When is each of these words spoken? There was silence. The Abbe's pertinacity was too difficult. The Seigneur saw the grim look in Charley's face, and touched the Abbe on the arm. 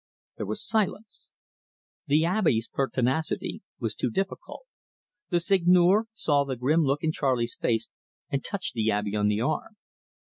There 0.37 0.47
was 0.47 0.65
silence. 0.67 1.29
The 2.07 2.25
Abbe's 2.25 2.67
pertinacity 2.67 3.61
was 3.79 3.93
too 3.93 4.09
difficult. 4.09 4.63
The 5.29 5.39
Seigneur 5.39 6.07
saw 6.15 6.43
the 6.43 6.55
grim 6.55 6.81
look 6.81 7.03
in 7.03 7.11
Charley's 7.11 7.53
face, 7.53 7.87
and 8.27 8.43
touched 8.43 8.73
the 8.73 8.89
Abbe 8.89 9.15
on 9.15 9.27
the 9.27 9.41
arm. 9.41 9.75